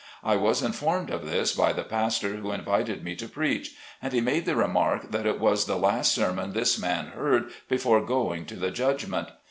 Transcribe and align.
I 0.23 0.35
was 0.35 0.63
informed 0.63 1.11
of 1.11 1.27
this 1.29 1.53
by 1.55 1.73
the 1.73 1.83
pastor 1.83 2.37
who 2.37 2.51
invited 2.51 3.03
me 3.03 3.15
to 3.17 3.27
preach; 3.27 3.75
and 4.01 4.11
he 4.11 4.19
made 4.19 4.45
the 4.47 4.55
remark 4.55 5.11
that 5.11 5.27
it 5.27 5.39
was 5.39 5.65
the 5.65 5.75
last 5.77 6.11
sermon 6.15 6.53
this 6.53 6.79
man 6.79 7.09
heard 7.09 7.51
before 7.69 8.01
going 8.03 8.47
to 8.47 8.55
the 8.55 8.71
judgment. 8.71 9.27